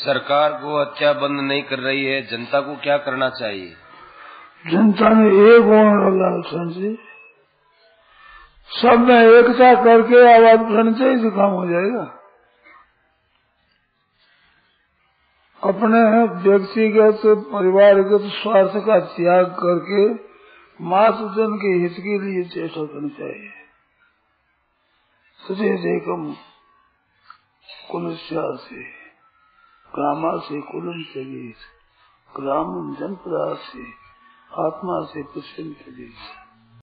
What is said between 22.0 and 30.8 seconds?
लिए चेष्टा करनी चाहिए। सचेदेकम कुल से ग्रामा से